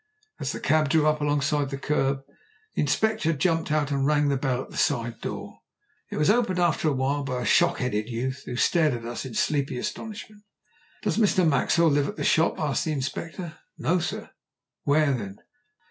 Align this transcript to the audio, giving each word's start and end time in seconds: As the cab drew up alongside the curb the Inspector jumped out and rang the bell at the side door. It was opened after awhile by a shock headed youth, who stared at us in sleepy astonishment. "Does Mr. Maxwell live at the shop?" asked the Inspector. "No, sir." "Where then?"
As 0.39 0.51
the 0.51 0.59
cab 0.59 0.89
drew 0.89 1.05
up 1.05 1.21
alongside 1.21 1.69
the 1.69 1.77
curb 1.77 2.23
the 2.73 2.81
Inspector 2.81 3.31
jumped 3.33 3.71
out 3.71 3.91
and 3.91 4.03
rang 4.03 4.29
the 4.29 4.35
bell 4.35 4.63
at 4.63 4.71
the 4.71 4.75
side 4.77 5.21
door. 5.21 5.59
It 6.09 6.17
was 6.17 6.27
opened 6.31 6.57
after 6.57 6.87
awhile 6.89 7.23
by 7.23 7.41
a 7.41 7.45
shock 7.45 7.77
headed 7.77 8.09
youth, 8.09 8.41
who 8.47 8.55
stared 8.55 8.95
at 8.95 9.05
us 9.05 9.25
in 9.25 9.35
sleepy 9.35 9.77
astonishment. 9.77 10.41
"Does 11.03 11.17
Mr. 11.19 11.47
Maxwell 11.47 11.89
live 11.89 12.07
at 12.07 12.15
the 12.15 12.23
shop?" 12.23 12.59
asked 12.59 12.85
the 12.85 12.93
Inspector. 12.93 13.59
"No, 13.77 13.99
sir." 13.99 14.31
"Where 14.85 15.11
then?" 15.13 15.37